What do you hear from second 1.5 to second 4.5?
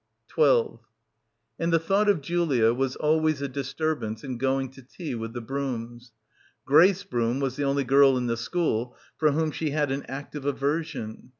PILGRIMAGE 12 And the thought of Julia was always a dis turbance in